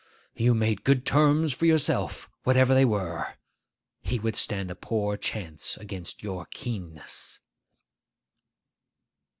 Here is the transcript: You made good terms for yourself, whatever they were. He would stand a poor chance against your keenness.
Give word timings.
You 0.33 0.55
made 0.55 0.83
good 0.83 1.05
terms 1.05 1.53
for 1.53 1.67
yourself, 1.67 2.27
whatever 2.41 2.73
they 2.73 2.85
were. 2.85 3.35
He 4.01 4.17
would 4.17 4.35
stand 4.35 4.71
a 4.71 4.75
poor 4.75 5.15
chance 5.15 5.77
against 5.77 6.23
your 6.23 6.47
keenness. 6.49 7.39